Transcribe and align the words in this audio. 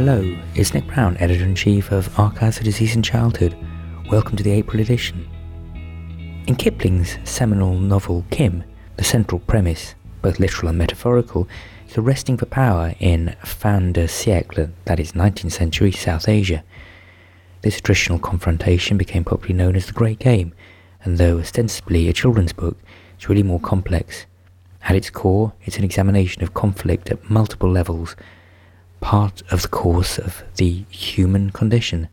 Hello, 0.00 0.22
it's 0.54 0.74
Nick 0.74 0.86
Brown, 0.86 1.16
editor 1.16 1.42
in 1.42 1.56
chief 1.56 1.90
of 1.90 2.16
Archives 2.20 2.58
of 2.58 2.62
Disease 2.62 2.94
in 2.94 3.02
Childhood. 3.02 3.58
Welcome 4.08 4.36
to 4.36 4.44
the 4.44 4.52
April 4.52 4.80
edition. 4.80 5.28
In 6.46 6.54
Kipling's 6.54 7.18
seminal 7.24 7.74
novel 7.74 8.24
Kim, 8.30 8.62
the 8.96 9.02
central 9.02 9.40
premise, 9.40 9.96
both 10.22 10.38
literal 10.38 10.68
and 10.68 10.78
metaphorical, 10.78 11.48
is 11.88 11.94
the 11.94 12.00
wresting 12.00 12.36
for 12.36 12.46
power 12.46 12.94
in 13.00 13.34
fin 13.44 13.92
de 13.92 14.04
siècle, 14.04 14.70
that 14.84 15.00
is 15.00 15.14
19th 15.14 15.50
century 15.50 15.90
South 15.90 16.28
Asia. 16.28 16.62
This 17.62 17.80
traditional 17.80 18.20
confrontation 18.20 18.98
became 18.98 19.24
popularly 19.24 19.54
known 19.54 19.74
as 19.74 19.86
the 19.86 19.92
Great 19.92 20.20
Game, 20.20 20.54
and 21.02 21.18
though 21.18 21.40
ostensibly 21.40 22.08
a 22.08 22.12
children's 22.12 22.52
book, 22.52 22.78
it's 23.16 23.28
really 23.28 23.42
more 23.42 23.58
complex. 23.58 24.26
At 24.82 24.94
its 24.94 25.10
core, 25.10 25.54
it's 25.64 25.76
an 25.76 25.82
examination 25.82 26.44
of 26.44 26.54
conflict 26.54 27.10
at 27.10 27.28
multiple 27.28 27.68
levels 27.68 28.14
part 29.00 29.42
of 29.50 29.62
the 29.62 29.68
course 29.68 30.18
of 30.18 30.42
the 30.56 30.84
human 30.90 31.50
condition. 31.50 32.08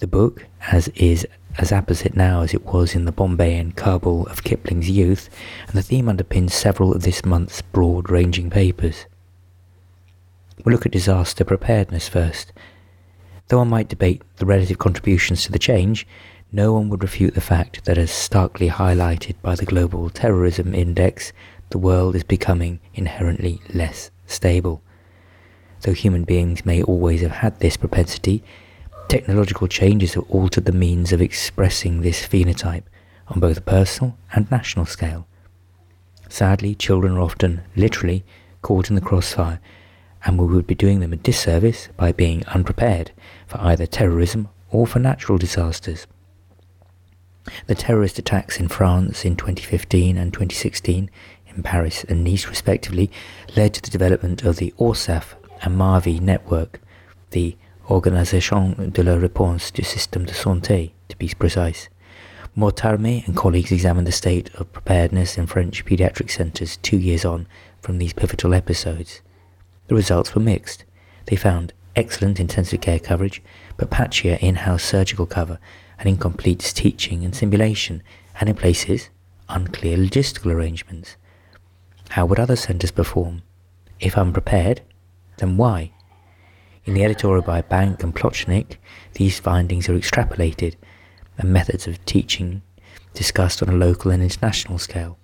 The 0.00 0.06
book, 0.06 0.46
as 0.70 0.88
is 0.88 1.26
as 1.58 1.72
apposite 1.72 2.16
now 2.16 2.42
as 2.42 2.54
it 2.54 2.64
was 2.64 2.94
in 2.94 3.04
the 3.04 3.12
Bombay 3.12 3.56
and 3.58 3.76
Kabul 3.76 4.26
of 4.26 4.44
Kipling's 4.44 4.88
youth, 4.88 5.28
and 5.66 5.76
the 5.76 5.82
theme 5.82 6.06
underpins 6.06 6.52
several 6.52 6.92
of 6.92 7.02
this 7.02 7.24
month's 7.24 7.60
broad-ranging 7.60 8.50
papers. 8.50 9.06
We'll 10.64 10.74
look 10.74 10.86
at 10.86 10.92
disaster 10.92 11.44
preparedness 11.44 12.08
first. 12.08 12.52
Though 13.48 13.58
one 13.58 13.68
might 13.68 13.88
debate 13.88 14.22
the 14.36 14.46
relative 14.46 14.78
contributions 14.78 15.44
to 15.44 15.52
the 15.52 15.58
change, 15.58 16.06
no 16.52 16.72
one 16.72 16.88
would 16.88 17.02
refute 17.02 17.34
the 17.34 17.40
fact 17.40 17.84
that 17.84 17.98
as 17.98 18.10
starkly 18.10 18.68
highlighted 18.68 19.34
by 19.42 19.54
the 19.54 19.66
Global 19.66 20.10
Terrorism 20.10 20.74
Index, 20.74 21.32
the 21.70 21.78
world 21.78 22.14
is 22.14 22.24
becoming 22.24 22.80
inherently 22.94 23.60
less 23.72 24.10
stable. 24.26 24.82
Though 25.82 25.92
human 25.94 26.24
beings 26.24 26.66
may 26.66 26.82
always 26.82 27.22
have 27.22 27.30
had 27.30 27.58
this 27.58 27.76
propensity, 27.78 28.42
technological 29.08 29.66
changes 29.66 30.14
have 30.14 30.28
altered 30.28 30.66
the 30.66 30.72
means 30.72 31.12
of 31.12 31.22
expressing 31.22 32.02
this 32.02 32.26
phenotype 32.26 32.84
on 33.28 33.40
both 33.40 33.56
a 33.56 33.62
personal 33.62 34.18
and 34.34 34.50
national 34.50 34.84
scale. 34.84 35.26
Sadly, 36.28 36.74
children 36.74 37.14
are 37.14 37.20
often, 37.20 37.62
literally, 37.76 38.24
caught 38.62 38.90
in 38.90 38.94
the 38.94 39.00
crossfire, 39.00 39.58
and 40.24 40.38
we 40.38 40.46
would 40.46 40.66
be 40.66 40.74
doing 40.74 41.00
them 41.00 41.14
a 41.14 41.16
disservice 41.16 41.88
by 41.96 42.12
being 42.12 42.44
unprepared 42.46 43.12
for 43.46 43.58
either 43.60 43.86
terrorism 43.86 44.48
or 44.70 44.86
for 44.86 44.98
natural 44.98 45.38
disasters. 45.38 46.06
The 47.66 47.74
terrorist 47.74 48.18
attacks 48.18 48.60
in 48.60 48.68
France 48.68 49.24
in 49.24 49.34
2015 49.34 50.18
and 50.18 50.30
2016, 50.30 51.10
in 51.46 51.62
Paris 51.62 52.04
and 52.04 52.22
Nice 52.22 52.46
respectively, 52.46 53.10
led 53.56 53.72
to 53.74 53.82
the 53.82 53.90
development 53.90 54.44
of 54.44 54.56
the 54.56 54.74
ORSAN 54.76 55.22
and 55.62 55.76
MAVI 55.76 56.20
network, 56.20 56.80
the 57.30 57.56
Organisation 57.88 58.90
de 58.90 59.02
la 59.02 59.16
Réponse 59.16 59.72
du 59.72 59.82
Système 59.82 60.24
de 60.24 60.32
Santé, 60.32 60.92
to 61.08 61.16
be 61.16 61.28
precise. 61.38 61.88
Mortamet 62.56 63.26
and 63.26 63.36
colleagues 63.36 63.72
examined 63.72 64.06
the 64.06 64.12
state 64.12 64.50
of 64.54 64.72
preparedness 64.72 65.38
in 65.38 65.46
French 65.46 65.84
paediatric 65.84 66.30
centres 66.30 66.76
two 66.78 66.98
years 66.98 67.24
on 67.24 67.46
from 67.80 67.98
these 67.98 68.12
pivotal 68.12 68.54
episodes. 68.54 69.20
The 69.88 69.94
results 69.94 70.34
were 70.34 70.40
mixed. 70.40 70.84
They 71.26 71.36
found 71.36 71.72
excellent 71.96 72.40
intensive 72.40 72.80
care 72.80 72.98
coverage, 72.98 73.42
but 73.76 73.90
patchier 73.90 74.38
in-house 74.40 74.82
surgical 74.82 75.26
cover 75.26 75.58
and 75.98 76.08
incomplete 76.08 76.60
teaching 76.60 77.24
and 77.24 77.34
simulation, 77.34 78.02
and 78.40 78.48
in 78.48 78.56
places, 78.56 79.10
unclear 79.48 79.96
logistical 79.96 80.52
arrangements. 80.52 81.16
How 82.10 82.26
would 82.26 82.40
other 82.40 82.56
centres 82.56 82.90
perform? 82.90 83.42
If 84.00 84.16
unprepared, 84.16 84.80
then 85.40 85.56
why? 85.56 85.92
In 86.84 86.94
the 86.94 87.04
editorial 87.04 87.42
by 87.42 87.60
Bank 87.62 88.02
and 88.02 88.14
Plotchnik, 88.14 88.76
these 89.14 89.38
findings 89.38 89.88
are 89.88 89.98
extrapolated 89.98 90.76
and 91.36 91.52
methods 91.52 91.86
of 91.86 92.04
teaching 92.04 92.62
discussed 93.12 93.62
on 93.62 93.68
a 93.68 93.76
local 93.76 94.10
and 94.10 94.22
international 94.22 94.78
scale. 94.78 95.18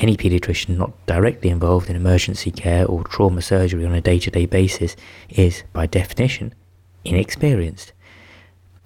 Any 0.00 0.16
paediatrician 0.16 0.76
not 0.76 1.06
directly 1.06 1.50
involved 1.50 1.88
in 1.88 1.96
emergency 1.96 2.50
care 2.50 2.84
or 2.86 3.04
trauma 3.04 3.42
surgery 3.42 3.84
on 3.84 3.94
a 3.94 4.00
day-to-day 4.00 4.46
basis 4.46 4.96
is, 5.28 5.62
by 5.72 5.86
definition, 5.86 6.52
inexperienced. 7.04 7.92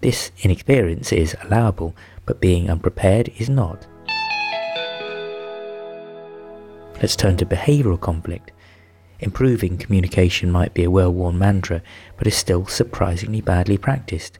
This 0.01 0.31
inexperience 0.43 1.13
is 1.13 1.37
allowable, 1.43 1.97
but 2.27 2.41
being 2.41 2.69
unprepared 2.69 3.31
is 3.39 3.49
not. 3.49 3.87
Let's 7.01 7.17
turn 7.17 7.37
to 7.39 7.47
behavioural 7.47 8.01
conflict. 8.01 8.53
Improving 9.21 9.79
communication 9.79 10.51
might 10.51 10.75
be 10.75 10.85
a 10.85 10.91
well-worn 10.91 11.39
mantra, 11.39 11.83
but 12.17 12.27
is 12.27 12.37
still 12.37 12.67
surprisingly 12.67 13.41
badly 13.41 13.77
practiced. 13.77 14.39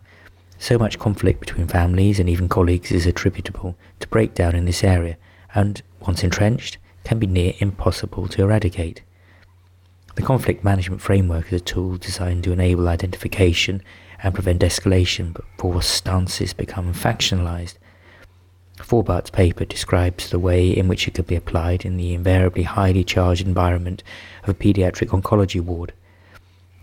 So 0.59 0.79
much 0.79 0.99
conflict 0.99 1.41
between 1.41 1.67
families 1.67 2.21
and 2.21 2.29
even 2.29 2.49
colleagues 2.49 2.93
is 2.93 3.07
attributable 3.07 3.77
to 4.01 4.09
breakdown 4.09 4.55
in 4.55 4.65
this 4.65 4.85
area, 4.85 5.17
and 5.55 5.83
once 6.01 6.23
entrenched, 6.23 6.79
can 7.05 7.19
be 7.19 7.27
near 7.27 7.55
impossible 7.59 8.29
to 8.29 8.43
eradicate. 8.43 9.03
The 10.15 10.23
conflict 10.23 10.65
management 10.65 11.01
framework 11.01 11.53
is 11.53 11.61
a 11.61 11.65
tool 11.65 11.97
designed 11.97 12.45
to 12.45 12.53
enable 12.53 12.89
identification 12.89 13.83
and 14.23 14.35
prevent 14.35 14.63
escalation 14.63 15.33
before 15.33 15.81
stances 15.83 16.53
become 16.53 16.93
factionalized 16.93 17.75
Forbat's 18.83 19.31
paper 19.31 19.65
describes 19.65 20.31
the 20.31 20.39
way 20.39 20.71
in 20.71 20.89
which 20.89 21.07
it 21.07 21.15
could 21.15 21.27
be 21.27 21.37
applied 21.37 21.85
in 21.85 21.97
the 21.97 22.15
invariably 22.15 22.63
highly 22.63 23.05
charged 23.05 23.47
environment 23.47 24.03
of 24.43 24.49
a 24.49 24.55
pediatric 24.55 25.09
oncology 25.09 25.61
ward. 25.61 25.93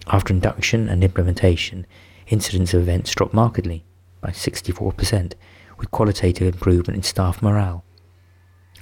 After 0.07 0.33
induction 0.33 0.87
and 0.87 1.03
implementation, 1.03 1.87
incidence 2.27 2.73
of 2.73 2.81
events 2.81 3.15
dropped 3.15 3.33
markedly 3.33 3.83
by 4.21 4.29
64%, 4.29 5.33
with 5.77 5.91
qualitative 5.91 6.53
improvement 6.53 6.97
in 6.97 7.03
staff 7.03 7.41
morale. 7.41 7.83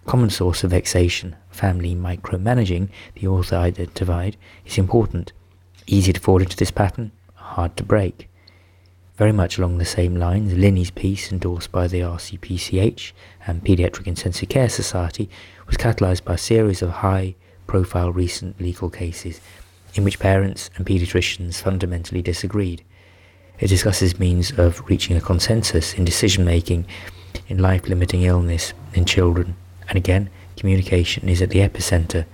Common 0.06 0.30
source 0.30 0.64
of 0.64 0.72
vexation, 0.72 1.36
family 1.50 1.96
micromanaging, 1.96 2.90
the 3.16 3.28
author 3.28 3.56
identified, 3.56 4.36
is 4.66 4.78
important. 4.78 5.32
Easy 5.88 6.12
to 6.12 6.20
fall 6.20 6.42
into 6.42 6.58
this 6.58 6.72
pattern, 6.72 7.12
hard 7.36 7.78
to 7.78 7.84
break. 7.84 8.30
Very 9.24 9.32
much 9.32 9.58
along 9.58 9.78
the 9.78 9.86
same 9.86 10.18
lines, 10.18 10.52
Linney's 10.52 10.92
piece, 10.92 11.32
endorsed 11.32 11.72
by 11.72 11.88
the 11.88 12.02
RCPCH 12.02 13.14
and 13.48 13.64
Pediatric 13.64 14.06
Intensive 14.06 14.50
Care 14.50 14.68
Society, 14.68 15.30
was 15.66 15.78
catalysed 15.78 16.26
by 16.26 16.34
a 16.34 16.38
series 16.38 16.82
of 16.82 16.90
high 16.90 17.36
profile 17.66 18.12
recent 18.12 18.60
legal 18.60 18.90
cases 18.90 19.40
in 19.94 20.04
which 20.04 20.20
parents 20.20 20.70
and 20.76 20.86
paediatricians 20.86 21.62
fundamentally 21.62 22.22
disagreed. 22.22 22.84
It 23.62 23.68
discusses 23.68 24.20
means 24.20 24.52
of 24.60 24.86
reaching 24.90 25.16
a 25.16 25.22
consensus 25.22 25.94
in 25.94 26.04
decision 26.04 26.44
making 26.44 26.86
in 27.48 27.60
life 27.60 27.88
limiting 27.88 28.24
illness 28.24 28.74
in 28.94 29.06
children, 29.06 29.56
and 29.88 29.98
again, 29.98 30.30
communication 30.58 31.30
is 31.30 31.42
at 31.42 31.50
the 31.50 31.60
epicenter. 31.60 32.26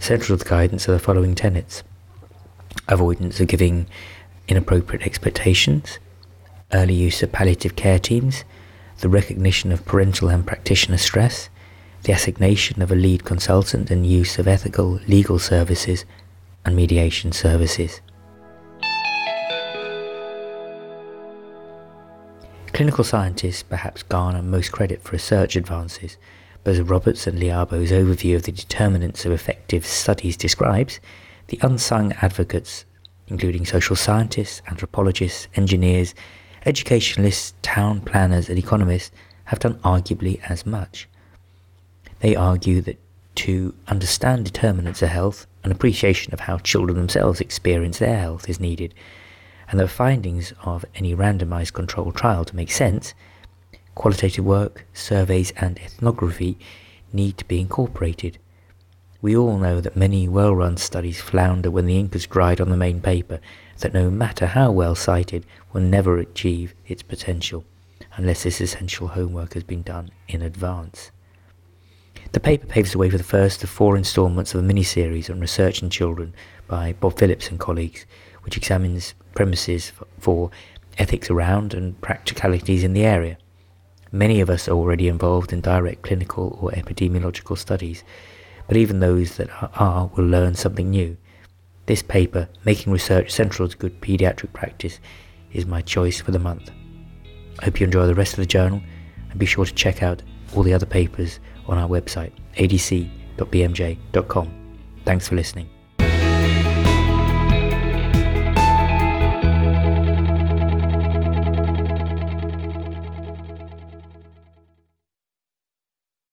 Central 0.00 0.36
to 0.36 0.44
the 0.44 0.50
guidance 0.50 0.86
are 0.86 0.92
the 0.92 0.98
following 0.98 1.34
tenets 1.34 1.82
avoidance 2.88 3.40
of 3.40 3.48
giving 3.48 3.86
inappropriate 4.52 5.06
expectations, 5.06 5.98
early 6.74 6.92
use 6.92 7.22
of 7.22 7.32
palliative 7.32 7.74
care 7.74 7.98
teams, 7.98 8.44
the 8.98 9.08
recognition 9.08 9.72
of 9.72 9.86
parental 9.86 10.28
and 10.28 10.46
practitioner 10.46 10.98
stress, 10.98 11.48
the 12.02 12.12
assignation 12.12 12.82
of 12.82 12.92
a 12.92 12.94
lead 12.94 13.24
consultant 13.24 13.90
and 13.90 14.06
use 14.06 14.38
of 14.38 14.46
ethical 14.46 15.00
legal 15.08 15.38
services 15.38 16.04
and 16.66 16.76
mediation 16.76 17.32
services. 17.32 18.02
Clinical 22.74 23.04
scientists 23.04 23.62
perhaps 23.62 24.02
garner 24.02 24.42
most 24.42 24.70
credit 24.70 25.02
for 25.02 25.12
research 25.12 25.56
advances, 25.56 26.18
but 26.62 26.72
as 26.72 26.82
Roberts 26.82 27.26
and 27.26 27.38
Liabo's 27.38 27.90
overview 27.90 28.36
of 28.36 28.42
the 28.42 28.52
determinants 28.52 29.24
of 29.24 29.32
effective 29.32 29.86
studies 29.86 30.36
describes, 30.36 31.00
the 31.46 31.58
unsung 31.62 32.12
advocates 32.20 32.84
including 33.32 33.64
social 33.64 33.96
scientists, 33.96 34.60
anthropologists, 34.68 35.48
engineers, 35.56 36.14
educationalists, 36.66 37.54
town 37.62 38.00
planners, 38.02 38.48
and 38.48 38.58
economists, 38.58 39.10
have 39.44 39.58
done 39.58 39.74
arguably 39.80 40.38
as 40.48 40.66
much. 40.66 41.08
They 42.20 42.36
argue 42.36 42.82
that 42.82 43.00
to 43.36 43.74
understand 43.88 44.44
determinants 44.44 45.02
of 45.02 45.08
health, 45.08 45.46
an 45.64 45.72
appreciation 45.72 46.32
of 46.34 46.40
how 46.40 46.58
children 46.58 46.98
themselves 46.98 47.40
experience 47.40 47.98
their 47.98 48.18
health 48.18 48.48
is 48.48 48.60
needed, 48.60 48.94
and 49.70 49.80
the 49.80 49.88
findings 49.88 50.52
of 50.62 50.84
any 50.94 51.14
randomized 51.14 51.72
controlled 51.72 52.14
trial 52.14 52.44
to 52.44 52.54
make 52.54 52.70
sense, 52.70 53.14
qualitative 53.94 54.44
work, 54.44 54.86
surveys, 54.92 55.52
and 55.52 55.78
ethnography 55.78 56.58
need 57.12 57.38
to 57.38 57.46
be 57.46 57.60
incorporated. 57.60 58.38
We 59.22 59.36
all 59.36 59.56
know 59.56 59.80
that 59.80 59.96
many 59.96 60.26
well-run 60.26 60.78
studies 60.78 61.20
flounder 61.20 61.70
when 61.70 61.86
the 61.86 61.96
ink 61.96 62.12
has 62.14 62.26
dried 62.26 62.60
on 62.60 62.70
the 62.70 62.76
main 62.76 63.00
paper, 63.00 63.38
that 63.78 63.94
no 63.94 64.10
matter 64.10 64.46
how 64.46 64.72
well 64.72 64.96
cited, 64.96 65.46
will 65.72 65.80
never 65.80 66.18
achieve 66.18 66.74
its 66.88 67.04
potential, 67.04 67.64
unless 68.16 68.42
this 68.42 68.60
essential 68.60 69.06
homework 69.06 69.54
has 69.54 69.62
been 69.62 69.82
done 69.82 70.10
in 70.26 70.42
advance. 70.42 71.12
The 72.32 72.40
paper 72.40 72.66
paves 72.66 72.90
the 72.90 72.98
way 72.98 73.10
for 73.10 73.16
the 73.16 73.22
first 73.22 73.62
of 73.62 73.70
four 73.70 73.96
instalments 73.96 74.54
of 74.54 74.60
a 74.60 74.64
mini-series 74.64 75.30
on 75.30 75.38
research 75.38 75.84
in 75.84 75.90
children 75.90 76.34
by 76.66 76.94
Bob 76.94 77.16
Phillips 77.16 77.48
and 77.48 77.60
colleagues, 77.60 78.06
which 78.42 78.56
examines 78.56 79.14
premises 79.36 79.92
for 80.18 80.50
ethics 80.98 81.30
around 81.30 81.74
and 81.74 82.00
practicalities 82.00 82.82
in 82.82 82.92
the 82.92 83.04
area. 83.04 83.38
Many 84.10 84.40
of 84.40 84.50
us 84.50 84.66
are 84.66 84.72
already 84.72 85.06
involved 85.06 85.52
in 85.52 85.60
direct 85.60 86.02
clinical 86.02 86.58
or 86.60 86.72
epidemiological 86.72 87.56
studies, 87.56 88.02
but 88.68 88.76
even 88.76 89.00
those 89.00 89.36
that 89.36 89.48
are 89.80 90.10
will 90.16 90.24
learn 90.24 90.54
something 90.54 90.90
new. 90.90 91.16
This 91.86 92.02
paper, 92.02 92.48
Making 92.64 92.92
Research 92.92 93.30
Central 93.30 93.68
to 93.68 93.76
Good 93.76 94.00
Paediatric 94.00 94.52
Practice, 94.52 95.00
is 95.52 95.66
my 95.66 95.80
choice 95.82 96.20
for 96.20 96.30
the 96.30 96.38
month. 96.38 96.70
I 97.60 97.64
hope 97.66 97.80
you 97.80 97.84
enjoy 97.86 98.06
the 98.06 98.14
rest 98.14 98.32
of 98.34 98.38
the 98.38 98.46
journal 98.46 98.80
and 99.30 99.38
be 99.38 99.46
sure 99.46 99.64
to 99.64 99.74
check 99.74 100.02
out 100.02 100.22
all 100.54 100.62
the 100.62 100.74
other 100.74 100.86
papers 100.86 101.40
on 101.66 101.78
our 101.78 101.88
website, 101.88 102.32
adc.bmj.com. 102.56 103.08
Thanks 105.04 105.28
for 105.28 105.34
listening. 105.34 105.68